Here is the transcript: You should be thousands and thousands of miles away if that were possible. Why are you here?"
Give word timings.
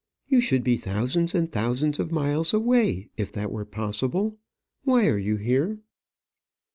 You 0.27 0.41
should 0.41 0.63
be 0.63 0.77
thousands 0.77 1.35
and 1.35 1.51
thousands 1.51 1.99
of 1.99 2.11
miles 2.11 2.55
away 2.55 3.11
if 3.17 3.31
that 3.33 3.51
were 3.51 3.65
possible. 3.65 4.39
Why 4.83 5.05
are 5.07 5.19
you 5.19 5.35
here?" 5.35 5.83